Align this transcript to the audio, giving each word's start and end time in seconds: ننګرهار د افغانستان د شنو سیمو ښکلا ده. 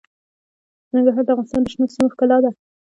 ننګرهار 0.93 1.23
د 1.25 1.29
افغانستان 1.33 1.61
د 1.63 1.67
شنو 1.71 1.91
سیمو 1.93 2.11
ښکلا 2.13 2.37
ده. 2.43 2.51